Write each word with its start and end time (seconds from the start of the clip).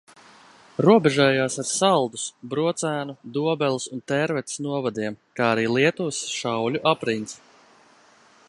Robežojās 0.85 1.57
ar 1.63 1.67
Saldus, 1.71 2.23
Brocēnu, 2.53 3.15
Dobeles 3.35 3.87
un 3.97 4.03
Tērvetes 4.13 4.59
novadiem, 4.69 5.21
kā 5.41 5.51
arī 5.57 5.69
Lietuvas 5.77 6.25
Šauļu 6.39 6.87
apriņķi. 6.95 7.43